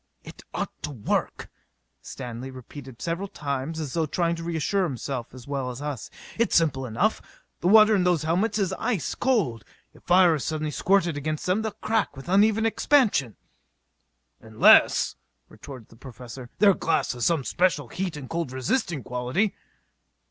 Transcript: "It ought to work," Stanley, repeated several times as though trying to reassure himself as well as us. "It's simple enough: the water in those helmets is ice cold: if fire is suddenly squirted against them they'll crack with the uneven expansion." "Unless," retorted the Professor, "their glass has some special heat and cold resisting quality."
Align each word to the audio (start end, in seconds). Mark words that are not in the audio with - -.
"It 0.23 0.41
ought 0.51 0.71
to 0.81 0.89
work," 0.89 1.47
Stanley, 2.01 2.49
repeated 2.49 2.99
several 3.03 3.27
times 3.27 3.79
as 3.79 3.93
though 3.93 4.07
trying 4.07 4.35
to 4.37 4.43
reassure 4.43 4.81
himself 4.83 5.31
as 5.31 5.47
well 5.47 5.69
as 5.69 5.79
us. 5.79 6.09
"It's 6.39 6.55
simple 6.55 6.87
enough: 6.87 7.21
the 7.59 7.67
water 7.67 7.95
in 7.95 8.03
those 8.03 8.23
helmets 8.23 8.57
is 8.57 8.73
ice 8.79 9.13
cold: 9.13 9.63
if 9.93 10.01
fire 10.01 10.33
is 10.33 10.43
suddenly 10.43 10.71
squirted 10.71 11.17
against 11.17 11.45
them 11.45 11.61
they'll 11.61 11.69
crack 11.73 12.15
with 12.17 12.25
the 12.25 12.33
uneven 12.33 12.65
expansion." 12.65 13.35
"Unless," 14.41 15.17
retorted 15.49 15.89
the 15.89 15.95
Professor, 15.95 16.49
"their 16.57 16.73
glass 16.73 17.13
has 17.13 17.27
some 17.27 17.43
special 17.43 17.89
heat 17.89 18.17
and 18.17 18.27
cold 18.27 18.51
resisting 18.51 19.03
quality." 19.03 19.53